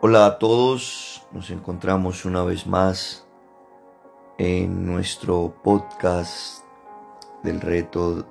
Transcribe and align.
Hola 0.00 0.26
a 0.26 0.38
todos, 0.38 1.26
nos 1.32 1.50
encontramos 1.50 2.24
una 2.24 2.44
vez 2.44 2.68
más 2.68 3.26
en 4.38 4.86
nuestro 4.86 5.52
podcast 5.64 6.62
del 7.42 7.60
reto 7.60 8.24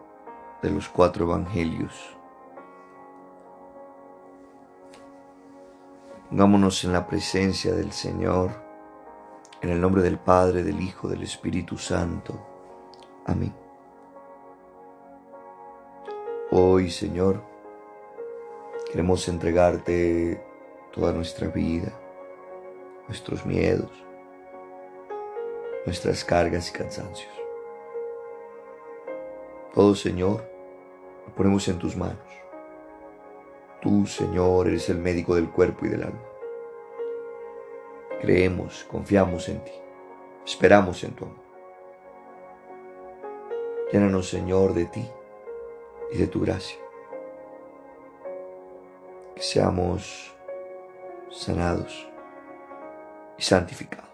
de 0.62 0.72
los 0.72 0.88
cuatro 0.88 1.26
evangelios. 1.26 1.92
Pongámonos 6.30 6.86
en 6.86 6.94
la 6.94 7.06
presencia 7.06 7.74
del 7.74 7.92
Señor, 7.92 8.52
en 9.62 9.70
el 9.70 9.82
nombre 9.82 10.02
del 10.02 10.20
Padre, 10.20 10.64
del 10.64 10.80
Hijo, 10.80 11.10
del 11.10 11.24
Espíritu 11.24 11.78
Santo. 11.78 12.40
Amén. 13.26 13.54
Hoy, 16.50 16.90
Señor, 16.90 17.44
queremos 18.90 19.28
entregarte 19.28 20.47
toda 20.98 21.14
nuestra 21.14 21.48
vida, 21.48 21.92
nuestros 23.08 23.46
miedos, 23.46 23.92
nuestras 25.86 26.26
cargas 26.26 26.70
y 26.70 26.74
cansancios. 26.74 27.32
Todo, 29.76 29.94
Señor, 29.94 30.44
lo 31.28 31.36
ponemos 31.36 31.68
en 31.68 31.78
tus 31.78 31.96
manos. 31.96 32.18
Tú, 33.80 34.08
Señor, 34.08 34.70
eres 34.70 34.90
el 34.90 34.98
médico 34.98 35.36
del 35.36 35.52
cuerpo 35.52 35.86
y 35.86 35.90
del 35.90 36.02
alma. 36.02 36.24
Creemos, 38.20 38.84
confiamos 38.90 39.48
en 39.50 39.64
ti, 39.64 39.74
esperamos 40.48 41.04
en 41.04 41.12
tu 41.12 41.26
amor. 41.26 41.46
Llénanos, 43.92 44.28
Señor, 44.28 44.74
de 44.74 44.86
ti 44.86 45.08
y 46.12 46.18
de 46.18 46.26
tu 46.26 46.42
gracia. 46.42 46.80
Que 49.36 49.44
seamos 49.44 50.37
sanados 51.30 52.08
y 53.38 53.42
santificados 53.42 54.08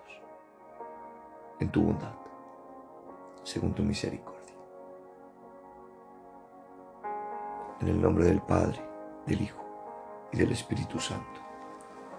en 1.59 1.69
tu 1.69 1.83
bondad, 1.83 2.13
según 3.43 3.73
tu 3.73 3.83
misericordia. 3.83 4.33
En 7.81 7.88
el 7.88 8.01
nombre 8.01 8.25
del 8.25 8.41
Padre, 8.41 8.81
del 9.25 9.41
Hijo 9.41 9.63
y 10.31 10.38
del 10.38 10.51
Espíritu 10.51 10.99
Santo. 10.99 11.41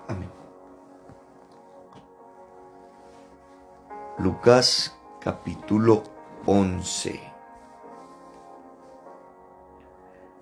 Amén. 0.08 0.30
Lucas 4.18 4.96
capítulo 5.20 6.02
11. 6.46 7.20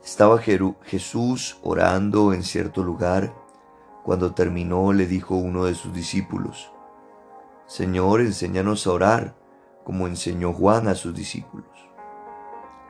Estaba 0.05 0.38
Jesús 0.38 1.58
orando 1.62 2.32
en 2.32 2.42
cierto 2.42 2.82
lugar 2.82 3.41
cuando 4.03 4.34
terminó, 4.34 4.92
le 4.92 5.06
dijo 5.06 5.36
uno 5.36 5.64
de 5.64 5.75
sus 5.75 5.92
discípulos, 5.92 6.72
Señor, 7.67 8.20
enséñanos 8.20 8.86
a 8.86 8.92
orar, 8.92 9.36
como 9.84 10.06
enseñó 10.06 10.53
Juan 10.53 10.89
a 10.89 10.95
sus 10.95 11.14
discípulos. 11.14 11.69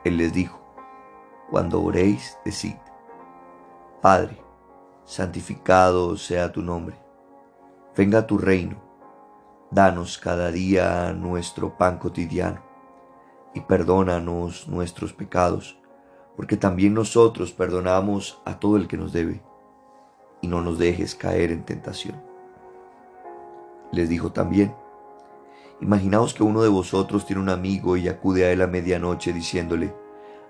Él 0.03 0.17
les 0.17 0.33
dijo, 0.33 0.59
cuando 1.49 1.81
oréis, 1.83 2.37
decid, 2.43 2.75
Padre, 4.01 4.41
santificado 5.05 6.17
sea 6.17 6.51
tu 6.51 6.61
nombre, 6.61 6.97
venga 7.95 8.25
tu 8.25 8.37
reino, 8.37 8.81
danos 9.69 10.17
cada 10.17 10.51
día 10.51 11.13
nuestro 11.13 11.77
pan 11.77 11.99
cotidiano, 11.99 12.61
y 13.53 13.61
perdónanos 13.61 14.67
nuestros 14.67 15.13
pecados, 15.13 15.79
porque 16.35 16.57
también 16.57 16.95
nosotros 16.95 17.51
perdonamos 17.51 18.41
a 18.45 18.59
todo 18.59 18.77
el 18.77 18.87
que 18.87 18.97
nos 18.97 19.13
debe 19.13 19.43
y 20.43 20.47
no 20.47 20.61
nos 20.61 20.77
dejes 20.77 21.15
caer 21.15 21.51
en 21.51 21.63
tentación. 21.63 22.21
Les 23.93 24.09
dijo 24.09 24.33
también, 24.33 24.75
imaginaos 25.79 26.33
que 26.33 26.43
uno 26.43 26.61
de 26.61 26.69
vosotros 26.69 27.25
tiene 27.25 27.41
un 27.41 27.49
amigo 27.49 27.95
y 27.95 28.09
acude 28.09 28.45
a 28.45 28.51
él 28.51 28.61
a 28.61 28.67
medianoche 28.67 29.31
diciéndole, 29.31 29.95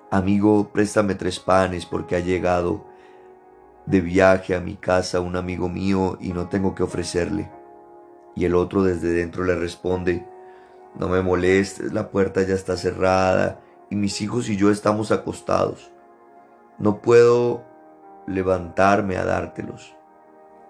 amigo, 0.10 0.70
préstame 0.74 1.14
tres 1.14 1.40
panes 1.40 1.86
porque 1.86 2.16
ha 2.16 2.20
llegado 2.20 2.86
de 3.86 4.02
viaje 4.02 4.56
a 4.56 4.60
mi 4.60 4.76
casa 4.76 5.20
un 5.20 5.36
amigo 5.36 5.70
mío 5.70 6.18
y 6.20 6.34
no 6.34 6.50
tengo 6.50 6.74
que 6.74 6.84
ofrecerle. 6.84 7.52
Y 8.36 8.46
el 8.46 8.56
otro 8.56 8.82
desde 8.82 9.10
dentro 9.14 9.44
le 9.44 9.56
responde, 9.56 10.26
no 10.96 11.08
me 11.08 11.22
molestes, 11.22 11.94
la 11.94 12.10
puerta 12.10 12.42
ya 12.42 12.56
está 12.56 12.78
cerrada 12.78 13.62
y 13.92 13.96
mis 13.96 14.22
hijos 14.22 14.50
y 14.50 14.58
yo 14.58 14.72
estamos 14.72 15.12
acostados. 15.12 15.92
No 16.80 17.00
puedo 17.00 17.73
levantarme 18.28 19.18
a 19.18 19.26
dártelos. 19.26 19.96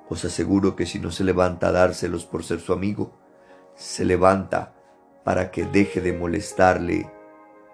Os 0.09 0.25
aseguro 0.25 0.75
que 0.75 0.85
si 0.85 0.99
no 0.99 1.11
se 1.11 1.23
levanta 1.23 1.67
a 1.67 1.71
dárselos 1.71 2.25
por 2.25 2.43
ser 2.43 2.59
su 2.59 2.73
amigo, 2.73 3.11
se 3.75 4.05
levanta 4.05 4.73
para 5.23 5.51
que 5.51 5.65
deje 5.65 6.01
de 6.01 6.13
molestarle 6.13 7.09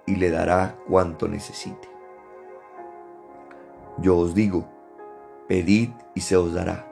y 0.05 0.15
le 0.15 0.29
dará 0.29 0.77
cuanto 0.87 1.27
necesite. 1.27 1.87
Yo 3.97 4.17
os 4.17 4.33
digo, 4.33 4.69
pedid 5.47 5.89
y 6.15 6.21
se 6.21 6.37
os 6.37 6.53
dará, 6.53 6.87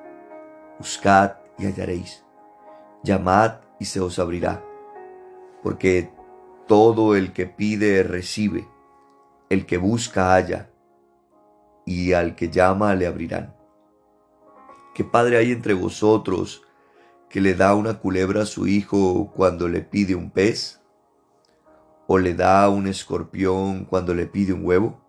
buscad 0.78 1.38
y 1.58 1.66
hallaréis, 1.66 2.26
llamad 3.04 3.62
y 3.80 3.86
se 3.86 4.02
os 4.02 4.20
abrirá, 4.20 4.64
porque 5.64 6.12
todo 6.68 7.16
el 7.16 7.32
que 7.32 7.46
pide 7.46 8.04
recibe, 8.04 8.68
el 9.50 9.66
que 9.66 9.78
busca 9.78 10.34
halla, 10.34 10.70
y 11.88 12.12
al 12.12 12.36
que 12.36 12.50
llama 12.50 12.94
le 12.96 13.08
abrirán. 13.08 13.56
¿Qué 14.94 15.06
padre 15.06 15.38
hay 15.38 15.54
entre 15.54 15.74
vosotros 15.74 16.62
que 17.30 17.40
le 17.40 17.56
da 17.56 17.74
una 17.76 18.00
culebra 18.00 18.42
a 18.42 18.46
su 18.46 18.68
hijo 18.68 19.32
cuando 19.34 19.70
le 19.70 19.82
pide 19.82 20.14
un 20.14 20.30
pez? 20.30 20.82
¿O 22.06 22.18
le 22.18 22.34
da 22.34 22.68
un 22.70 22.88
escorpión 22.88 23.86
cuando 23.86 24.14
le 24.14 24.28
pide 24.28 24.52
un 24.52 24.66
huevo? 24.66 25.00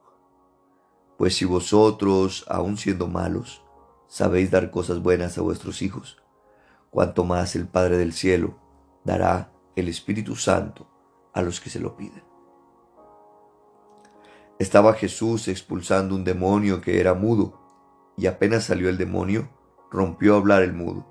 Pues 1.17 1.35
si 1.35 1.45
vosotros, 1.45 2.45
aun 2.49 2.77
siendo 2.77 3.09
malos, 3.09 3.65
sabéis 4.07 4.53
dar 4.53 4.71
cosas 4.71 5.03
buenas 5.03 5.37
a 5.37 5.43
vuestros 5.43 5.83
hijos, 5.83 6.23
cuanto 6.91 7.25
más 7.25 7.57
el 7.57 7.67
Padre 7.67 7.99
del 7.99 8.13
cielo 8.13 8.57
dará 9.05 9.53
el 9.75 9.89
Espíritu 9.89 10.37
Santo 10.37 10.89
a 11.35 11.43
los 11.43 11.61
que 11.61 11.71
se 11.71 11.81
lo 11.81 11.97
piden. 11.97 12.23
Estaba 14.59 14.95
Jesús 14.95 15.47
expulsando 15.47 16.17
un 16.17 16.25
demonio 16.25 16.81
que 16.81 16.99
era 16.99 17.15
mudo, 17.15 17.61
y 18.17 18.27
apenas 18.27 18.65
salió 18.65 18.89
el 18.89 18.99
demonio, 18.99 19.49
rompió 19.89 20.35
a 20.35 20.39
hablar 20.39 20.65
el 20.65 20.73
mudo. 20.73 21.07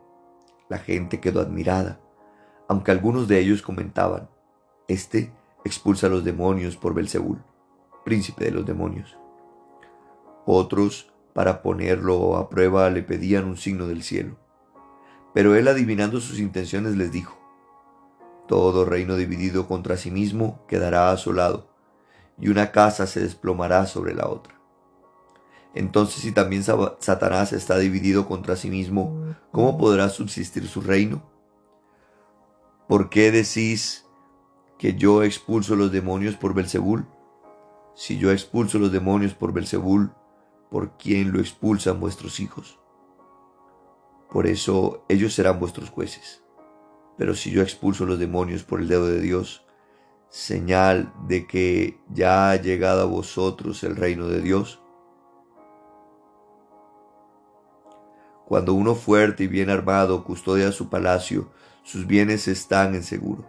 La 0.68 0.80
gente 0.80 1.22
quedó 1.22 1.40
admirada, 1.40 2.02
aunque 2.68 2.92
algunos 2.92 3.30
de 3.30 3.40
ellos 3.40 3.62
comentaban, 3.62 4.30
Este 4.90 5.32
expulsa 5.64 6.08
a 6.08 6.10
los 6.10 6.26
demonios 6.26 6.76
por 6.76 6.94
Belzebul, 6.94 7.42
príncipe 8.04 8.44
de 8.44 8.52
los 8.52 8.66
demonios. 8.66 9.18
Otros, 10.46 11.14
para 11.34 11.62
ponerlo 11.62 12.36
a 12.36 12.50
prueba, 12.50 12.90
le 12.90 13.02
pedían 13.02 13.46
un 13.46 13.56
signo 13.56 13.88
del 13.88 14.04
cielo. 14.04 14.38
Pero 15.34 15.56
él, 15.56 15.70
adivinando 15.70 16.20
sus 16.20 16.40
intenciones, 16.40 16.98
les 16.98 17.14
dijo, 17.14 17.38
Todo 18.46 18.84
reino 18.84 19.16
dividido 19.16 19.70
contra 19.70 19.96
sí 19.96 20.12
mismo 20.12 20.66
quedará 20.68 21.12
asolado 21.12 21.77
y 22.40 22.50
una 22.50 22.72
casa 22.72 23.08
se 23.08 23.22
desplomará 23.22 23.86
sobre 23.86 24.14
la 24.14 24.28
otra. 24.28 24.60
Entonces 25.74 26.22
si 26.22 26.32
también 26.32 26.64
Satanás 26.64 27.54
está 27.54 27.78
dividido 27.78 28.28
contra 28.28 28.56
sí 28.56 28.70
mismo, 28.70 29.36
¿cómo 29.52 29.78
podrá 29.78 30.10
subsistir 30.10 30.68
su 30.68 30.82
reino? 30.82 31.22
¿Por 32.88 33.10
qué 33.10 33.32
decís 33.32 34.06
que 34.80 34.96
yo 34.96 35.24
expulso 35.24 35.76
los 35.76 35.92
demonios 35.92 36.36
por 36.36 36.54
Belzebul? 36.54 37.06
Si 37.96 38.18
yo 38.18 38.32
expulso 38.32 38.80
los 38.80 38.92
demonios 38.92 39.34
por 39.34 39.54
Belzebul, 39.54 40.12
¿por 40.72 40.98
quién 40.98 41.32
lo 41.32 41.40
expulsan 41.40 42.00
vuestros 42.00 42.40
hijos? 42.40 42.80
Por 44.32 44.48
eso 44.48 45.06
ellos 45.10 45.34
serán 45.34 45.60
vuestros 45.60 45.90
jueces. 45.90 46.44
Pero 47.18 47.36
si 47.36 47.52
yo 47.52 47.62
expulso 47.62 48.06
los 48.06 48.20
demonios 48.20 48.64
por 48.64 48.80
el 48.80 48.88
dedo 48.88 49.08
de 49.08 49.20
Dios, 49.20 49.67
señal 50.30 51.14
de 51.28 51.48
que 51.48 52.00
ya 52.10 52.52
ha 52.52 52.56
llegado 52.56 53.02
a 53.02 53.06
vosotros 53.06 53.84
el 53.84 53.96
reino 53.96 54.28
de 54.28 54.42
Dios? 54.42 54.82
Cuando 58.46 58.74
uno 58.74 58.96
fuerte 58.96 59.44
y 59.44 59.48
bien 59.48 59.70
armado 59.70 60.24
custodia 60.24 60.72
su 60.72 60.90
palacio, 60.90 61.52
sus 61.84 62.08
bienes 62.08 62.48
están 62.48 62.96
en 62.96 63.04
seguro. 63.04 63.46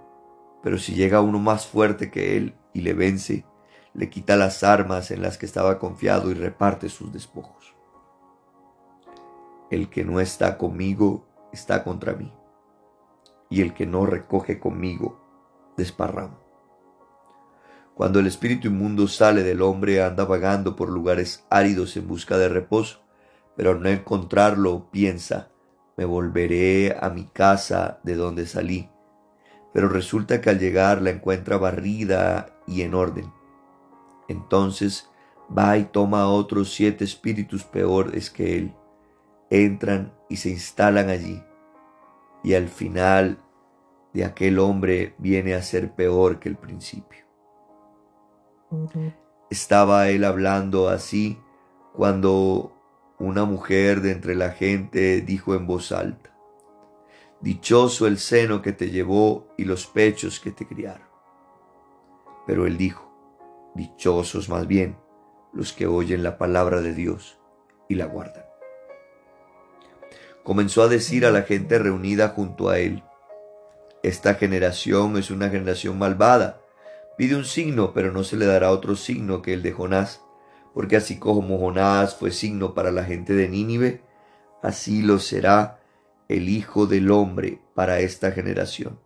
Pero 0.62 0.78
si 0.78 0.94
llega 0.94 1.20
uno 1.20 1.38
más 1.38 1.66
fuerte 1.66 2.10
que 2.10 2.36
él 2.36 2.56
y 2.72 2.80
le 2.80 2.94
vence, 2.94 3.44
le 3.94 4.10
quita 4.10 4.36
las 4.36 4.62
armas 4.64 5.10
en 5.10 5.22
las 5.22 5.38
que 5.38 5.46
estaba 5.46 5.78
confiado 5.78 6.30
y 6.30 6.34
reparte 6.34 6.88
sus 6.88 7.12
despojos. 7.12 7.74
El 9.70 9.88
que 9.88 10.04
no 10.04 10.20
está 10.20 10.58
conmigo 10.58 11.26
está 11.52 11.84
contra 11.84 12.14
mí, 12.14 12.32
y 13.50 13.62
el 13.62 13.74
que 13.74 13.86
no 13.86 14.06
recoge 14.06 14.58
conmigo 14.58 15.20
desparrama. 15.76 16.38
Cuando 17.98 18.20
el 18.20 18.28
espíritu 18.28 18.68
inmundo 18.68 19.08
sale 19.08 19.42
del 19.42 19.60
hombre, 19.60 20.04
anda 20.04 20.24
vagando 20.24 20.76
por 20.76 20.88
lugares 20.88 21.44
áridos 21.50 21.96
en 21.96 22.06
busca 22.06 22.38
de 22.38 22.48
reposo, 22.48 23.00
pero 23.56 23.72
al 23.72 23.82
no 23.82 23.88
encontrarlo 23.88 24.88
piensa, 24.92 25.50
me 25.96 26.04
volveré 26.04 26.96
a 27.00 27.10
mi 27.10 27.24
casa 27.24 27.98
de 28.04 28.14
donde 28.14 28.46
salí. 28.46 28.88
Pero 29.72 29.88
resulta 29.88 30.40
que 30.40 30.48
al 30.48 30.60
llegar 30.60 31.02
la 31.02 31.10
encuentra 31.10 31.56
barrida 31.56 32.54
y 32.68 32.82
en 32.82 32.94
orden. 32.94 33.32
Entonces 34.28 35.10
va 35.50 35.76
y 35.76 35.86
toma 35.86 36.22
a 36.22 36.28
otros 36.28 36.72
siete 36.72 37.02
espíritus 37.02 37.64
peores 37.64 38.30
que 38.30 38.58
él. 38.58 38.74
Entran 39.50 40.14
y 40.28 40.36
se 40.36 40.50
instalan 40.50 41.08
allí. 41.08 41.42
Y 42.44 42.54
al 42.54 42.68
final 42.68 43.38
de 44.12 44.24
aquel 44.24 44.60
hombre 44.60 45.16
viene 45.18 45.54
a 45.54 45.62
ser 45.62 45.96
peor 45.96 46.38
que 46.38 46.48
el 46.48 46.56
principio. 46.56 47.27
Estaba 49.50 50.08
él 50.08 50.24
hablando 50.24 50.88
así 50.88 51.38
cuando 51.94 52.72
una 53.18 53.44
mujer 53.44 54.00
de 54.00 54.12
entre 54.12 54.34
la 54.34 54.50
gente 54.50 55.20
dijo 55.20 55.54
en 55.54 55.66
voz 55.66 55.92
alta, 55.92 56.34
Dichoso 57.40 58.06
el 58.06 58.18
seno 58.18 58.62
que 58.62 58.72
te 58.72 58.90
llevó 58.90 59.46
y 59.56 59.64
los 59.64 59.86
pechos 59.86 60.40
que 60.40 60.50
te 60.50 60.66
criaron. 60.66 61.06
Pero 62.46 62.66
él 62.66 62.76
dijo, 62.76 63.12
Dichosos 63.74 64.48
más 64.48 64.66
bien 64.66 64.96
los 65.52 65.72
que 65.72 65.86
oyen 65.86 66.22
la 66.22 66.36
palabra 66.36 66.80
de 66.80 66.94
Dios 66.94 67.38
y 67.88 67.94
la 67.94 68.06
guardan. 68.06 68.44
Comenzó 70.44 70.82
a 70.82 70.88
decir 70.88 71.26
a 71.26 71.30
la 71.30 71.42
gente 71.42 71.78
reunida 71.78 72.30
junto 72.30 72.68
a 72.68 72.78
él, 72.78 73.02
Esta 74.02 74.34
generación 74.34 75.16
es 75.16 75.30
una 75.30 75.48
generación 75.48 75.98
malvada. 75.98 76.60
Pide 77.18 77.36
un 77.36 77.44
signo, 77.44 77.92
pero 77.92 78.12
no 78.12 78.24
se 78.24 78.38
le 78.38 78.46
dará 78.46 78.70
otro 78.70 78.96
signo 78.96 79.42
que 79.42 79.52
el 79.52 79.62
de 79.62 79.72
Jonás 79.72 80.22
porque 80.78 80.94
así 80.94 81.18
como 81.18 81.58
Jonás 81.58 82.14
fue 82.14 82.30
signo 82.30 82.72
para 82.72 82.92
la 82.92 83.02
gente 83.02 83.32
de 83.32 83.48
Nínive, 83.48 84.04
así 84.62 85.02
lo 85.02 85.18
será 85.18 85.80
el 86.28 86.48
Hijo 86.48 86.86
del 86.86 87.10
Hombre 87.10 87.60
para 87.74 87.98
esta 87.98 88.30
generación. 88.30 89.00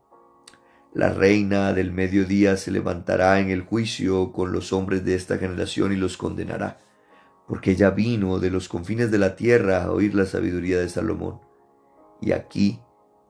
La 0.93 1.09
reina 1.09 1.73
del 1.73 1.91
mediodía 1.91 2.59
se 2.59 2.71
levantará 2.71 3.41
en 3.41 3.49
el 3.49 3.63
juicio 3.63 4.33
con 4.33 4.53
los 4.53 4.75
hombres 4.75 5.03
de 5.07 5.15
esta 5.15 5.39
generación 5.39 5.93
y 5.93 5.97
los 5.97 6.19
condenará, 6.19 6.83
porque 7.49 7.71
ella 7.71 7.89
vino 7.89 8.39
de 8.39 8.51
los 8.51 8.69
confines 8.69 9.11
de 9.11 9.19
la 9.19 9.35
tierra 9.35 9.85
a 9.85 9.93
oír 9.93 10.15
la 10.15 10.27
sabiduría 10.27 10.79
de 10.79 10.91
Salomón. 10.91 11.41
Y 12.21 12.33
aquí 12.33 12.81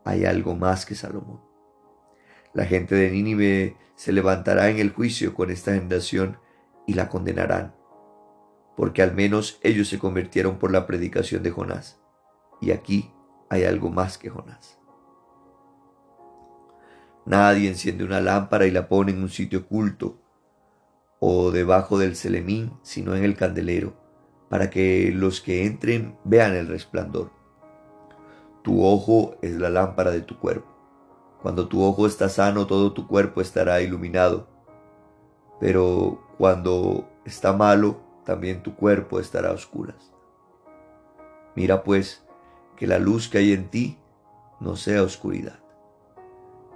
hay 0.05 0.25
algo 0.25 0.57
más 0.57 0.85
que 0.85 0.97
Salomón. 0.97 1.52
La 2.55 2.67
gente 2.67 2.95
de 2.95 3.11
Nínive 3.11 3.77
se 3.95 4.13
levantará 4.13 4.69
en 4.71 4.79
el 4.79 4.91
juicio 4.91 5.35
con 5.35 5.51
esta 5.51 5.73
generación 5.75 6.39
y 6.87 6.95
la 6.95 7.09
condenarán 7.09 7.75
porque 8.77 9.03
al 9.03 9.15
menos 9.15 9.59
ellos 9.63 9.89
se 9.89 9.99
convirtieron 9.99 10.59
por 10.59 10.73
la 10.73 10.87
predicación 10.87 11.43
de 11.43 11.51
Jonás. 11.51 12.01
Y 12.61 12.71
aquí 12.71 13.13
hay 13.49 13.65
algo 13.65 13.91
más 13.91 14.19
que 14.19 14.31
Jonás. 14.31 14.79
Nadie 17.25 17.69
enciende 17.69 18.05
una 18.05 18.21
lámpara 18.21 18.67
y 18.67 18.71
la 18.71 18.89
pone 18.89 19.13
en 19.13 19.23
un 19.23 19.29
sitio 19.29 19.61
oculto 19.61 20.19
o 21.21 21.53
debajo 21.53 21.99
del 21.99 22.17
celemín, 22.17 22.73
sino 22.83 23.15
en 23.15 23.23
el 23.23 23.37
candelero, 23.37 23.95
para 24.49 24.71
que 24.71 25.13
los 25.15 25.41
que 25.41 25.65
entren 25.65 26.19
vean 26.25 26.55
el 26.55 26.67
resplandor. 26.67 27.31
Tu 28.65 28.85
ojo 28.85 29.37
es 29.43 29.53
la 29.53 29.71
lámpara 29.71 30.11
de 30.11 30.23
tu 30.23 30.39
cuerpo. 30.39 30.72
Cuando 31.43 31.67
tu 31.67 31.83
ojo 31.83 32.07
está 32.07 32.29
sano, 32.29 32.69
todo 32.69 32.93
tu 32.93 33.09
cuerpo 33.09 33.41
estará 33.41 33.83
iluminado. 33.83 34.47
Pero 35.59 36.23
cuando 36.39 37.09
está 37.25 37.53
malo, 37.53 38.01
también 38.25 38.63
tu 38.63 38.77
cuerpo 38.77 39.19
estará 39.19 39.51
a 39.51 39.53
oscuras. 39.53 40.13
Mira 41.57 41.83
pues 41.83 42.25
que 42.77 42.87
la 42.87 43.01
luz 43.01 43.29
que 43.29 43.39
hay 43.39 43.53
en 43.53 43.69
ti 43.69 43.99
no 44.61 44.77
sea 44.77 45.03
oscuridad. 45.03 45.59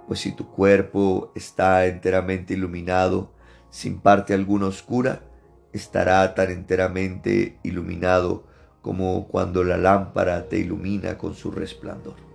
Pues 0.05 0.19
si 0.19 0.33
tu 0.33 0.51
cuerpo 0.51 1.31
está 1.33 1.85
enteramente 1.85 2.53
iluminado, 2.53 3.31
sin 3.69 3.99
parte 3.99 4.33
alguna 4.33 4.67
oscura, 4.67 5.21
estará 5.71 6.35
tan 6.35 6.51
enteramente 6.51 7.59
iluminado 7.63 8.45
como 8.81 9.27
cuando 9.27 9.63
la 9.63 9.77
lámpara 9.77 10.47
te 10.47 10.59
ilumina 10.59 11.17
con 11.17 11.35
su 11.35 11.51
resplandor. 11.51 12.26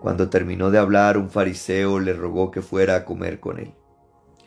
Cuando 0.00 0.30
terminó 0.30 0.70
de 0.70 0.78
hablar, 0.78 1.18
un 1.18 1.28
fariseo 1.28 2.00
le 2.00 2.14
rogó 2.14 2.50
que 2.50 2.62
fuera 2.62 2.96
a 2.96 3.04
comer 3.04 3.38
con 3.38 3.58
él. 3.58 3.74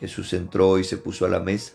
Jesús 0.00 0.32
entró 0.32 0.78
y 0.78 0.84
se 0.84 0.96
puso 0.96 1.24
a 1.24 1.28
la 1.28 1.38
mesa. 1.38 1.74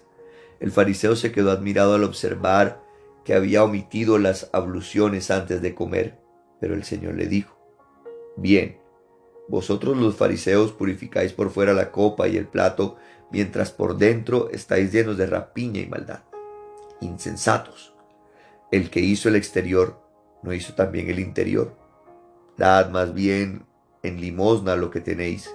El 0.59 0.71
fariseo 0.71 1.15
se 1.15 1.31
quedó 1.31 1.51
admirado 1.51 1.95
al 1.95 2.03
observar 2.03 2.83
que 3.23 3.33
había 3.33 3.63
omitido 3.63 4.17
las 4.17 4.49
abluciones 4.51 5.31
antes 5.31 5.61
de 5.61 5.73
comer, 5.73 6.19
pero 6.59 6.73
el 6.73 6.83
Señor 6.83 7.15
le 7.15 7.27
dijo, 7.27 7.57
Bien, 8.35 8.79
vosotros 9.47 9.97
los 9.97 10.15
fariseos 10.15 10.73
purificáis 10.73 11.31
por 11.31 11.49
fuera 11.49 11.73
la 11.73 11.91
copa 11.91 12.27
y 12.27 12.35
el 12.35 12.47
plato, 12.47 12.97
mientras 13.31 13.71
por 13.71 13.97
dentro 13.97 14.49
estáis 14.51 14.91
llenos 14.91 15.17
de 15.17 15.25
rapiña 15.25 15.81
y 15.81 15.87
maldad. 15.87 16.23
Insensatos. 16.99 17.93
El 18.71 18.89
que 18.89 18.99
hizo 18.99 19.29
el 19.29 19.35
exterior, 19.35 20.01
¿no 20.43 20.53
hizo 20.53 20.75
también 20.75 21.09
el 21.09 21.19
interior? 21.19 21.75
Dad 22.57 22.89
más 22.91 23.13
bien 23.13 23.68
en 24.03 24.21
limosna 24.21 24.75
lo 24.75 24.91
que 24.91 25.01
tenéis, 25.01 25.49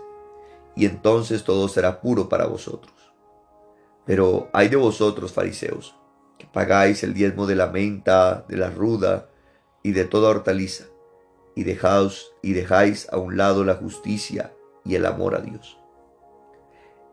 y 0.76 0.87
entonces 0.87 1.44
todo 1.44 1.69
será 1.69 2.00
puro 2.00 2.29
para 2.29 2.46
vosotros 2.46 2.94
pero 4.05 4.49
hay 4.52 4.69
de 4.69 4.76
vosotros, 4.76 5.32
fariseos, 5.32 5.96
que 6.38 6.46
pagáis 6.46 7.02
el 7.02 7.14
diezmo 7.14 7.46
de 7.46 7.56
la 7.56 7.69
menta, 7.69 8.44
de 8.49 8.56
la 8.56 8.70
ruda 8.70 9.31
y 9.82 9.93
de 9.93 10.05
toda 10.05 10.31
hortaliza, 10.31 10.85
y 11.55 11.64
dejáis, 11.64 12.26
y 12.43 12.52
dejáis 12.52 13.08
a 13.11 13.19
un 13.19 13.37
lado 13.37 13.64
la 13.64 13.75
justicia 13.75 14.52
y 14.85 14.94
el 14.94 15.06
amor 15.06 15.35
a 15.35 15.41
Dios. 15.41 15.79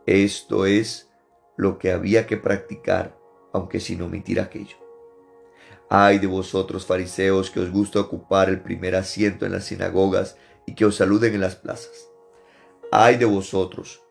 Esto 0.06 0.66
es 0.66 1.10
lo 1.56 1.78
que 1.78 1.92
había 1.92 2.28
que 2.28 2.38
practicar, 2.38 3.18
aunque 3.54 3.80
sin 3.80 4.02
omitir 4.02 4.40
aquello. 4.40 4.78
Ay 5.90 6.20
de 6.20 6.28
vosotros, 6.28 6.86
fariseos, 6.86 7.52
que 7.52 7.60
os 7.60 7.70
gusta 7.70 8.00
ocupar 8.00 8.50
el 8.50 8.62
primer 8.62 8.96
asiento 8.96 9.46
en 9.46 9.52
las 9.52 9.66
sinagogas 9.66 10.38
y 10.72 10.74
que 10.74 10.86
os 10.86 10.96
saluden 10.96 11.34
en 11.34 11.42
las 11.42 11.58
plazas. 11.58 12.10
Ay 12.94 13.18
de 13.18 13.26
vosotros, 13.26 14.02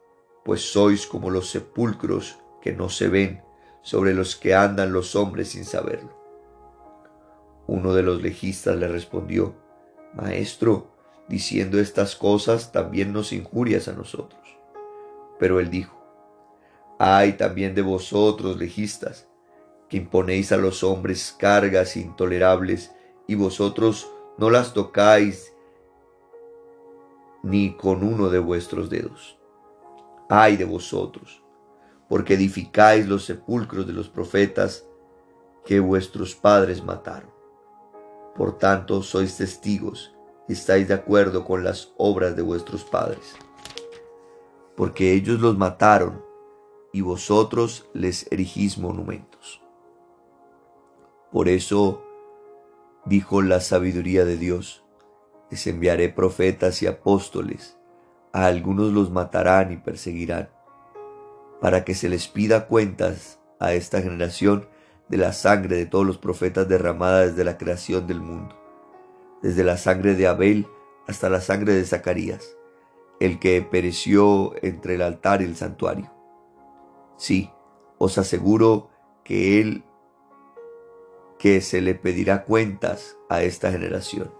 pues 0.44 0.60
sois 0.60 1.06
como 1.06 1.30
los 1.30 1.48
sepulcros 1.48 2.38
que 2.60 2.74
no 2.74 2.90
se 2.90 3.08
ven, 3.08 3.42
sobre 3.80 4.12
los 4.12 4.36
que 4.36 4.54
andan 4.54 4.92
los 4.92 5.16
hombres 5.16 5.48
sin 5.48 5.64
saberlo. 5.64 6.14
Uno 7.66 7.94
de 7.94 8.02
los 8.02 8.20
legistas 8.20 8.76
le 8.76 8.88
respondió, 8.88 9.54
Maestro, 10.12 10.94
diciendo 11.30 11.80
estas 11.80 12.14
cosas 12.14 12.72
también 12.72 13.14
nos 13.14 13.32
injurias 13.32 13.88
a 13.88 13.94
nosotros. 13.94 14.58
Pero 15.38 15.60
él 15.60 15.70
dijo, 15.70 15.96
Ay 16.98 17.38
también 17.38 17.74
de 17.74 17.80
vosotros, 17.80 18.58
legistas, 18.58 19.28
que 19.88 19.96
imponéis 19.96 20.52
a 20.52 20.58
los 20.58 20.84
hombres 20.84 21.34
cargas 21.38 21.96
intolerables 21.96 22.92
y 23.26 23.34
vosotros 23.34 24.10
no 24.36 24.50
las 24.50 24.74
tocáis 24.74 25.49
ni 27.42 27.76
con 27.76 28.02
uno 28.02 28.28
de 28.28 28.38
vuestros 28.38 28.90
dedos. 28.90 29.38
Ay 30.28 30.56
de 30.56 30.64
vosotros, 30.64 31.42
porque 32.08 32.34
edificáis 32.34 33.08
los 33.08 33.24
sepulcros 33.24 33.86
de 33.86 33.92
los 33.92 34.08
profetas 34.08 34.86
que 35.64 35.80
vuestros 35.80 36.34
padres 36.34 36.84
mataron. 36.84 37.30
Por 38.36 38.58
tanto, 38.58 39.02
sois 39.02 39.36
testigos 39.36 40.14
estáis 40.52 40.88
de 40.88 40.94
acuerdo 40.94 41.44
con 41.44 41.64
las 41.64 41.92
obras 41.96 42.36
de 42.36 42.42
vuestros 42.42 42.84
padres. 42.84 43.36
Porque 44.76 45.12
ellos 45.12 45.40
los 45.40 45.56
mataron 45.56 46.24
y 46.92 47.02
vosotros 47.02 47.88
les 47.92 48.30
erigís 48.32 48.78
monumentos. 48.78 49.62
Por 51.30 51.48
eso 51.48 52.02
dijo 53.04 53.42
la 53.42 53.60
sabiduría 53.60 54.24
de 54.24 54.36
Dios, 54.36 54.84
les 55.50 55.66
enviaré 55.66 56.08
profetas 56.08 56.82
y 56.82 56.86
apóstoles, 56.86 57.76
a 58.32 58.46
algunos 58.46 58.92
los 58.92 59.10
matarán 59.10 59.72
y 59.72 59.76
perseguirán 59.76 60.50
para 61.60 61.84
que 61.84 61.94
se 61.94 62.08
les 62.08 62.26
pida 62.26 62.66
cuentas 62.66 63.38
a 63.58 63.74
esta 63.74 64.00
generación 64.00 64.68
de 65.08 65.18
la 65.18 65.32
sangre 65.32 65.76
de 65.76 65.86
todos 65.86 66.06
los 66.06 66.18
profetas 66.18 66.68
derramada 66.68 67.26
desde 67.26 67.44
la 67.44 67.58
creación 67.58 68.06
del 68.06 68.20
mundo, 68.20 68.56
desde 69.42 69.64
la 69.64 69.76
sangre 69.76 70.14
de 70.14 70.26
Abel 70.26 70.66
hasta 71.06 71.28
la 71.28 71.40
sangre 71.40 71.74
de 71.74 71.84
Zacarías, 71.84 72.56
el 73.18 73.38
que 73.38 73.60
pereció 73.60 74.54
entre 74.62 74.94
el 74.94 75.02
altar 75.02 75.42
y 75.42 75.44
el 75.44 75.56
santuario. 75.56 76.10
Sí, 77.16 77.50
os 77.98 78.16
aseguro 78.16 78.88
que 79.24 79.60
él 79.60 79.84
que 81.38 81.60
se 81.60 81.80
le 81.80 81.94
pedirá 81.94 82.44
cuentas 82.44 83.16
a 83.28 83.42
esta 83.42 83.70
generación. 83.70 84.39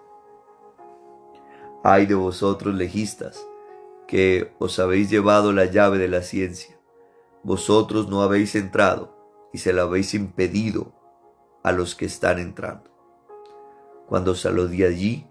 Ay 1.83 2.07
de 2.07 2.15
vosotros 2.15 2.75
legistas, 2.75 3.47
que 4.07 4.53
os 4.59 4.79
habéis 4.79 5.11
llevado 5.11 5.53
la 5.53 5.67
llave 5.67 5.99
de 5.99 6.09
la 6.09 6.23
ciencia 6.23 6.81
vosotros 7.43 8.09
no 8.09 8.23
habéis 8.23 8.55
entrado 8.55 9.17
y 9.53 9.59
se 9.59 9.73
lo 9.73 9.83
habéis 9.83 10.15
impedido 10.15 10.93
a 11.63 11.73
los 11.73 11.95
que 11.95 12.05
están 12.05 12.39
entrando. 12.39 12.91
Cuando 14.07 14.35
salió 14.35 14.69
de 14.69 14.87
allí, 14.87 15.27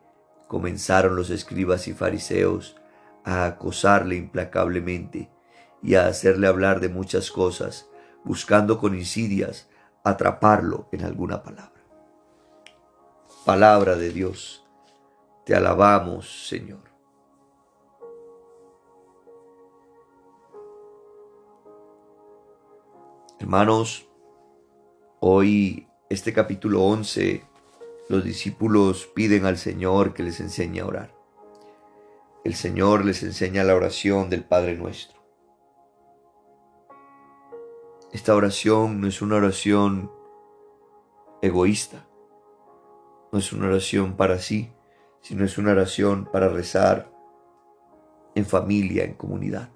comenzaron 0.48 1.16
los 1.16 1.30
escribas 1.30 1.88
y 1.88 1.94
fariseos 1.94 2.78
a 3.24 3.46
acosarle 3.46 4.16
implacablemente 4.16 5.30
y 5.84 5.96
a 5.96 6.08
hacerle 6.08 6.48
hablar 6.48 6.80
de 6.80 6.90
muchas 6.90 7.32
cosas, 7.32 7.88
buscando 8.24 8.80
con 8.80 8.96
insidias 8.96 9.70
atraparlo 10.04 10.88
en 10.92 11.04
alguna 11.04 11.44
palabra. 11.44 11.84
Palabra 13.46 13.96
de 13.96 14.10
Dios, 14.10 14.66
te 15.50 15.56
alabamos, 15.56 16.48
Señor. 16.48 16.84
Hermanos, 23.40 24.08
hoy 25.22 25.88
este 26.08 26.34
capítulo 26.34 26.84
11, 26.84 27.44
los 28.10 28.24
discípulos 28.24 29.10
piden 29.16 29.48
al 29.48 29.58
Señor 29.58 30.14
que 30.14 30.22
les 30.22 30.40
enseñe 30.40 30.82
a 30.82 30.86
orar. 30.86 31.16
El 32.44 32.54
Señor 32.54 33.04
les 33.04 33.24
enseña 33.24 33.64
la 33.64 33.74
oración 33.74 34.30
del 34.30 34.44
Padre 34.44 34.78
nuestro. 34.78 35.20
Esta 38.12 38.36
oración 38.36 39.02
no 39.02 39.08
es 39.08 39.20
una 39.24 39.38
oración 39.38 40.12
egoísta, 41.42 42.06
no 43.32 43.40
es 43.40 43.52
una 43.52 43.66
oración 43.66 44.16
para 44.16 44.38
sí, 44.38 44.72
sino 45.22 45.46
es 45.46 45.58
una 45.58 45.72
oración 45.72 46.26
para 46.32 46.50
rezar 46.50 47.12
en 48.36 48.46
familia, 48.46 49.04
en 49.04 49.14
comunidad. 49.14 49.70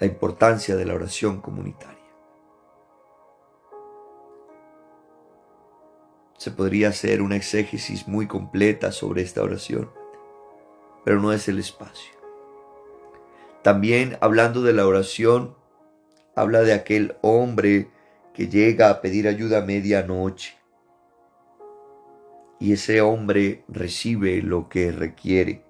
la 0.00 0.06
importancia 0.06 0.76
de 0.76 0.86
la 0.86 0.94
oración 0.94 1.42
comunitaria. 1.42 1.98
Se 6.38 6.50
podría 6.50 6.88
hacer 6.88 7.20
una 7.20 7.36
exégesis 7.36 8.08
muy 8.08 8.26
completa 8.26 8.92
sobre 8.92 9.20
esta 9.20 9.42
oración, 9.42 9.90
pero 11.04 11.20
no 11.20 11.34
es 11.34 11.48
el 11.48 11.58
espacio. 11.58 12.14
También 13.62 14.16
hablando 14.22 14.62
de 14.62 14.72
la 14.72 14.86
oración, 14.86 15.54
habla 16.34 16.62
de 16.62 16.72
aquel 16.72 17.16
hombre 17.20 17.90
que 18.32 18.48
llega 18.48 18.88
a 18.88 19.02
pedir 19.02 19.28
ayuda 19.28 19.58
a 19.58 19.66
medianoche 19.66 20.56
y 22.60 22.72
ese 22.72 23.00
hombre 23.00 23.64
recibe 23.68 24.40
lo 24.42 24.68
que 24.68 24.92
requiere 24.92 25.64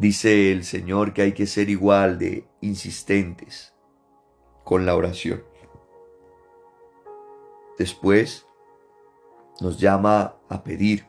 Dice 0.00 0.50
el 0.50 0.64
Señor 0.64 1.12
que 1.12 1.20
hay 1.20 1.32
que 1.32 1.46
ser 1.46 1.68
igual 1.68 2.18
de 2.18 2.48
insistentes 2.62 3.74
con 4.64 4.86
la 4.86 4.96
oración. 4.96 5.44
Después 7.76 8.46
nos 9.60 9.78
llama 9.78 10.36
a 10.48 10.64
pedir, 10.64 11.04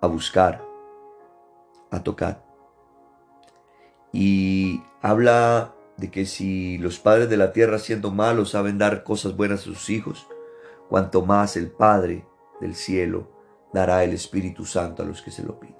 a 0.00 0.06
buscar, 0.06 0.64
a 1.90 2.02
tocar. 2.02 2.42
Y 4.10 4.82
habla 5.02 5.74
de 5.98 6.10
que 6.10 6.24
si 6.24 6.78
los 6.78 6.98
padres 6.98 7.28
de 7.28 7.36
la 7.36 7.52
tierra 7.52 7.78
siendo 7.78 8.10
malos 8.10 8.52
saben 8.52 8.78
dar 8.78 9.04
cosas 9.04 9.36
buenas 9.36 9.60
a 9.60 9.64
sus 9.64 9.90
hijos, 9.90 10.26
cuanto 10.88 11.24
más 11.24 11.56
el 11.56 11.70
Padre 11.70 12.26
del 12.60 12.74
cielo 12.74 13.30
dará 13.72 14.04
el 14.04 14.12
Espíritu 14.12 14.64
Santo 14.64 15.02
a 15.02 15.06
los 15.06 15.22
que 15.22 15.30
se 15.30 15.42
lo 15.42 15.58
piden. 15.58 15.76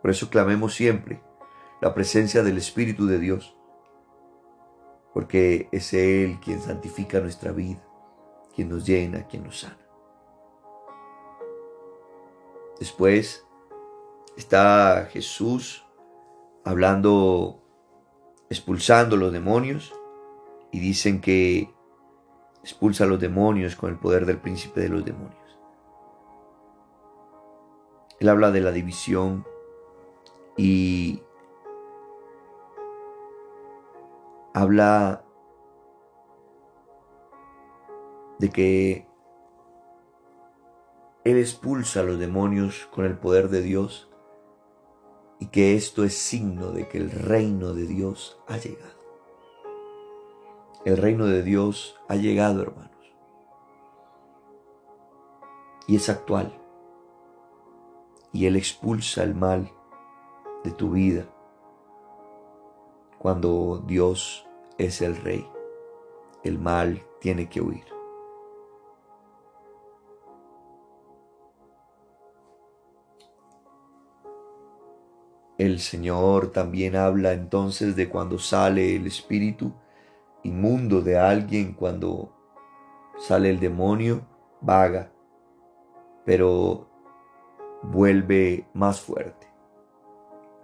Por 0.00 0.10
eso 0.10 0.28
clamemos 0.28 0.74
siempre 0.74 1.22
la 1.80 1.94
presencia 1.94 2.42
del 2.42 2.58
Espíritu 2.58 3.06
de 3.06 3.18
Dios, 3.18 3.56
porque 5.14 5.68
es 5.72 5.92
Él 5.94 6.38
quien 6.40 6.60
santifica 6.60 7.20
nuestra 7.20 7.52
vida, 7.52 7.82
quien 8.54 8.68
nos 8.68 8.86
llena, 8.86 9.26
quien 9.26 9.44
nos 9.44 9.60
sana. 9.60 9.78
Después 12.78 13.46
está 14.36 15.08
Jesús 15.10 15.86
hablando, 16.64 17.62
expulsando 18.50 19.16
los 19.16 19.32
demonios, 19.32 19.94
y 20.72 20.80
dicen 20.80 21.20
que 21.20 21.72
expulsa 22.62 23.04
a 23.04 23.06
los 23.06 23.20
demonios 23.20 23.76
con 23.76 23.90
el 23.90 23.98
poder 23.98 24.26
del 24.26 24.38
príncipe 24.38 24.80
de 24.80 24.88
los 24.88 25.04
demonios. 25.04 25.36
Él 28.20 28.28
habla 28.28 28.50
de 28.52 28.60
la 28.60 28.70
división 28.70 29.44
y 30.56 31.22
habla 34.54 35.24
de 38.38 38.50
que 38.50 39.06
Él 41.24 41.38
expulsa 41.38 42.00
a 42.00 42.02
los 42.04 42.18
demonios 42.18 42.88
con 42.92 43.04
el 43.04 43.18
poder 43.18 43.48
de 43.48 43.62
Dios 43.62 44.10
y 45.40 45.46
que 45.46 45.74
esto 45.74 46.04
es 46.04 46.16
signo 46.16 46.70
de 46.70 46.88
que 46.88 46.98
el 46.98 47.10
reino 47.10 47.74
de 47.74 47.86
Dios 47.86 48.40
ha 48.46 48.58
llegado. 48.58 48.91
El 50.84 50.96
reino 50.96 51.26
de 51.26 51.44
Dios 51.44 51.96
ha 52.08 52.16
llegado, 52.16 52.62
hermanos. 52.62 52.90
Y 55.86 55.94
es 55.94 56.08
actual. 56.08 56.52
Y 58.32 58.46
Él 58.46 58.56
expulsa 58.56 59.22
el 59.22 59.36
mal 59.36 59.70
de 60.64 60.72
tu 60.72 60.90
vida 60.90 61.24
cuando 63.18 63.84
Dios 63.86 64.44
es 64.76 65.02
el 65.02 65.14
rey. 65.14 65.46
El 66.42 66.58
mal 66.58 67.00
tiene 67.20 67.48
que 67.48 67.60
huir. 67.60 67.84
El 75.58 75.78
Señor 75.78 76.50
también 76.50 76.96
habla 76.96 77.34
entonces 77.34 77.94
de 77.94 78.08
cuando 78.08 78.40
sale 78.40 78.96
el 78.96 79.06
espíritu 79.06 79.72
inmundo 80.42 81.00
de 81.00 81.18
alguien, 81.18 81.74
cuando 81.74 82.32
sale 83.18 83.50
el 83.50 83.60
demonio, 83.60 84.26
vaga, 84.60 85.12
pero 86.24 86.88
vuelve 87.82 88.66
más 88.74 89.00
fuerte. 89.00 89.46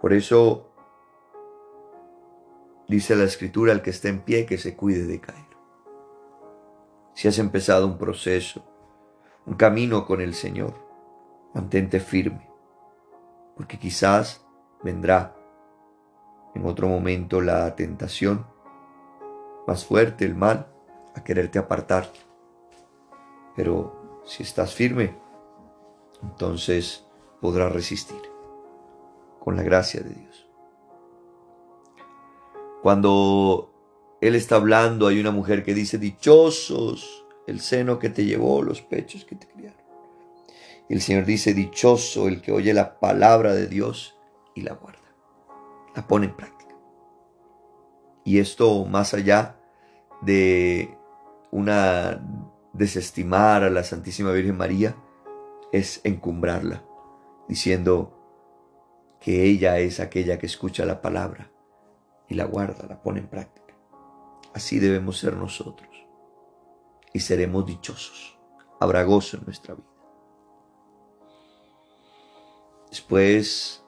Por 0.01 0.13
eso 0.13 0.71
dice 2.87 3.15
la 3.15 3.25
escritura 3.25 3.71
al 3.73 3.81
que 3.81 3.91
está 3.91 4.09
en 4.09 4.21
pie 4.21 4.45
que 4.45 4.57
se 4.57 4.75
cuide 4.75 5.05
de 5.05 5.19
caer. 5.19 5.45
Si 7.13 7.27
has 7.27 7.37
empezado 7.37 7.85
un 7.85 7.97
proceso, 7.97 8.65
un 9.45 9.55
camino 9.55 10.05
con 10.05 10.21
el 10.21 10.33
Señor, 10.33 10.73
mantente 11.53 11.99
firme, 11.99 12.49
porque 13.55 13.77
quizás 13.77 14.45
vendrá 14.83 15.35
en 16.55 16.65
otro 16.65 16.87
momento 16.87 17.41
la 17.41 17.75
tentación 17.75 18.47
más 19.69 19.85
fuerte, 19.85 20.25
el 20.25 20.33
mal, 20.33 20.65
a 21.13 21.23
quererte 21.23 21.59
apartar. 21.59 22.11
Pero 23.55 24.23
si 24.25 24.41
estás 24.41 24.73
firme, 24.73 25.15
entonces 26.23 27.05
podrás 27.39 27.71
resistir 27.71 28.19
con 29.39 29.55
la 29.55 29.61
gracia 29.61 30.01
de 30.01 30.09
Dios. 30.09 30.49
Cuando 32.81 33.71
Él 34.21 34.33
está 34.33 34.55
hablando, 34.55 35.05
hay 35.05 35.19
una 35.19 35.29
mujer 35.29 35.63
que 35.63 35.75
dice, 35.75 35.99
dichosos 35.99 37.27
el 37.45 37.59
seno 37.59 37.99
que 37.99 38.09
te 38.09 38.25
llevó, 38.25 38.63
los 38.63 38.81
pechos 38.81 39.23
que 39.23 39.35
te 39.35 39.47
criaron. 39.47 39.79
El 40.89 41.01
Señor 41.01 41.25
dice, 41.25 41.53
dichoso 41.53 42.27
el 42.27 42.41
que 42.41 42.51
oye 42.51 42.73
la 42.73 42.99
palabra 42.99 43.53
de 43.53 43.67
Dios 43.67 44.15
y 44.55 44.61
la 44.61 44.73
guarda, 44.73 45.13
la 45.95 46.07
pone 46.07 46.25
en 46.25 46.35
práctica. 46.35 46.75
Y 48.23 48.39
esto 48.39 48.85
más 48.85 49.13
allá 49.13 49.58
de 50.21 50.97
una 51.51 52.21
desestimar 52.73 53.63
a 53.63 53.69
la 53.69 53.83
Santísima 53.83 54.31
Virgen 54.31 54.57
María, 54.57 54.95
es 55.71 56.01
encumbrarla, 56.03 56.83
diciendo, 57.47 58.15
que 59.19 59.43
ella 59.43 59.79
es 59.79 59.99
aquella 59.99 60.39
que 60.39 60.45
escucha 60.45 60.85
la 60.85 61.01
palabra 61.01 61.51
y 62.27 62.35
la 62.35 62.45
guarda, 62.45 62.87
la 62.87 63.01
pone 63.01 63.19
en 63.19 63.27
práctica. 63.27 63.73
Así 64.53 64.79
debemos 64.79 65.19
ser 65.19 65.35
nosotros 65.35 65.89
y 67.13 67.19
seremos 67.19 67.65
dichosos. 67.65 68.37
Habrá 68.79 69.03
gozo 69.03 69.37
en 69.37 69.45
nuestra 69.45 69.75
vida. 69.75 69.85
Después 72.89 73.83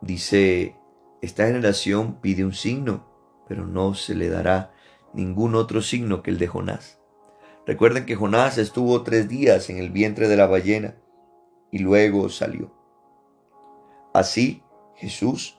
dice, 0.00 0.76
esta 1.20 1.46
generación 1.46 2.20
pide 2.20 2.44
un 2.44 2.54
signo, 2.54 3.06
pero 3.48 3.66
no 3.66 3.94
se 3.94 4.14
le 4.14 4.28
dará 4.28 4.71
ningún 5.12 5.54
otro 5.54 5.82
signo 5.82 6.22
que 6.22 6.30
el 6.30 6.38
de 6.38 6.48
Jonás. 6.48 6.98
Recuerden 7.66 8.06
que 8.06 8.16
Jonás 8.16 8.58
estuvo 8.58 9.02
tres 9.02 9.28
días 9.28 9.70
en 9.70 9.78
el 9.78 9.90
vientre 9.90 10.28
de 10.28 10.36
la 10.36 10.46
ballena 10.46 10.96
y 11.70 11.78
luego 11.78 12.28
salió. 12.28 12.72
Así 14.12 14.62
Jesús 14.96 15.58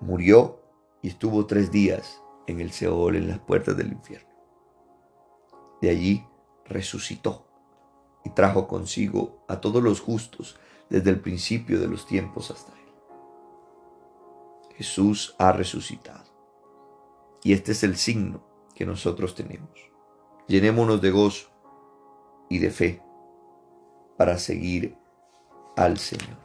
murió 0.00 0.60
y 1.02 1.08
estuvo 1.08 1.46
tres 1.46 1.70
días 1.70 2.20
en 2.46 2.60
el 2.60 2.72
Seol, 2.72 3.16
en 3.16 3.28
las 3.28 3.38
puertas 3.38 3.76
del 3.76 3.92
infierno. 3.92 4.28
De 5.80 5.90
allí 5.90 6.24
resucitó 6.64 7.46
y 8.24 8.30
trajo 8.30 8.66
consigo 8.66 9.44
a 9.48 9.60
todos 9.60 9.82
los 9.82 10.00
justos 10.00 10.58
desde 10.90 11.10
el 11.10 11.20
principio 11.20 11.78
de 11.78 11.88
los 11.88 12.06
tiempos 12.06 12.50
hasta 12.50 12.72
él. 12.72 12.92
Jesús 14.76 15.34
ha 15.38 15.52
resucitado. 15.52 16.33
Y 17.44 17.52
este 17.52 17.72
es 17.72 17.84
el 17.84 17.96
signo 17.96 18.42
que 18.74 18.84
nosotros 18.84 19.36
tenemos. 19.36 19.70
Llenémonos 20.48 21.00
de 21.00 21.10
gozo 21.12 21.50
y 22.48 22.58
de 22.58 22.70
fe 22.70 23.02
para 24.16 24.38
seguir 24.38 24.96
al 25.76 25.98
Señor. 25.98 26.38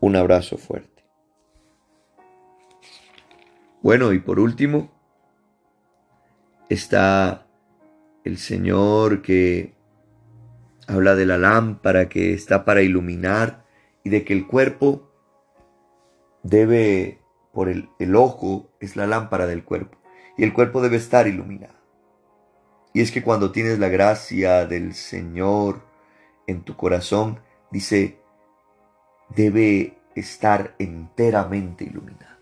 Un 0.00 0.16
abrazo 0.16 0.58
fuerte. 0.58 1.04
Bueno, 3.82 4.12
y 4.12 4.18
por 4.18 4.38
último, 4.38 4.90
está 6.68 7.46
el 8.24 8.38
Señor 8.38 9.22
que 9.22 9.74
habla 10.86 11.14
de 11.14 11.26
la 11.26 11.38
lámpara 11.38 12.08
que 12.08 12.34
está 12.34 12.64
para 12.64 12.82
iluminar 12.82 13.64
y 14.04 14.10
de 14.10 14.24
que 14.24 14.34
el 14.34 14.46
cuerpo 14.46 15.10
debe, 16.42 17.21
por 17.52 17.68
el, 17.68 17.88
el 17.98 18.16
ojo, 18.16 18.70
es 18.80 18.96
la 18.96 19.06
lámpara 19.06 19.46
del 19.46 19.64
cuerpo 19.64 19.98
y 20.36 20.44
el 20.44 20.52
cuerpo 20.52 20.80
debe 20.80 20.96
estar 20.96 21.26
iluminado. 21.26 21.74
Y 22.94 23.00
es 23.00 23.10
que 23.10 23.22
cuando 23.22 23.52
tienes 23.52 23.78
la 23.78 23.88
gracia 23.88 24.66
del 24.66 24.94
Señor 24.94 25.82
en 26.46 26.62
tu 26.62 26.76
corazón, 26.76 27.40
dice, 27.70 28.18
debe 29.30 29.98
estar 30.14 30.74
enteramente 30.78 31.84
iluminado. 31.84 32.36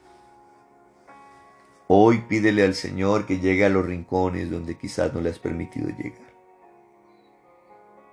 Hoy 1.86 2.18
pídele 2.28 2.64
al 2.64 2.74
Señor 2.74 3.26
que 3.26 3.38
llegue 3.38 3.64
a 3.64 3.68
los 3.68 3.84
rincones 3.84 4.50
donde 4.50 4.76
quizás 4.76 5.12
no 5.12 5.20
le 5.20 5.30
has 5.30 5.38
permitido 5.38 5.88
llegar, 5.88 6.32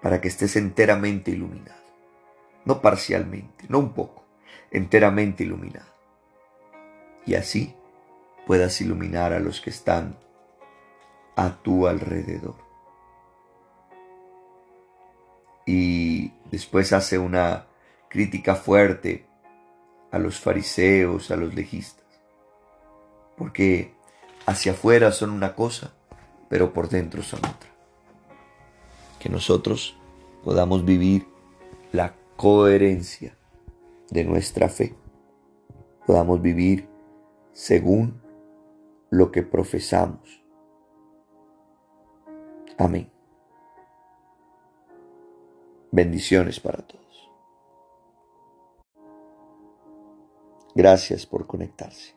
para 0.02 0.20
que 0.20 0.28
estés 0.28 0.56
enteramente 0.56 1.32
iluminado, 1.32 1.84
no 2.66 2.82
parcialmente, 2.82 3.66
no 3.70 3.80
un 3.80 3.94
poco, 3.94 4.24
enteramente 4.72 5.44
iluminado. 5.44 5.97
Y 7.28 7.36
así 7.36 7.76
puedas 8.48 8.80
iluminar 8.80 9.34
a 9.34 9.40
los 9.40 9.60
que 9.60 9.70
están 9.70 10.18
a 11.36 11.58
tu 11.62 11.86
alrededor. 11.86 12.56
Y 15.66 16.32
después 16.50 16.94
hace 16.94 17.20
una 17.20 17.68
crítica 18.10 18.56
fuerte 18.56 19.28
a 20.10 20.18
los 20.18 20.40
fariseos, 20.40 21.30
a 21.30 21.36
los 21.36 21.54
legistas, 21.54 22.06
porque 23.38 23.94
hacia 24.46 24.72
afuera 24.72 25.12
son 25.12 25.32
una 25.32 25.54
cosa, 25.54 25.94
pero 26.48 26.72
por 26.72 26.88
dentro 26.88 27.22
son 27.22 27.40
otra. 27.40 27.70
Que 29.20 29.28
nosotros 29.28 29.98
podamos 30.46 30.86
vivir 30.86 31.28
la 31.92 32.16
coherencia 32.38 33.38
de 34.10 34.24
nuestra 34.24 34.70
fe, 34.70 34.96
podamos 36.06 36.42
vivir 36.42 36.88
según 37.58 38.22
lo 39.10 39.32
que 39.32 39.42
profesamos. 39.42 40.46
Amén. 42.78 43.12
Bendiciones 45.92 46.60
para 46.60 46.86
todos. 46.86 47.32
Gracias 50.76 51.26
por 51.26 51.48
conectarse. 51.48 52.17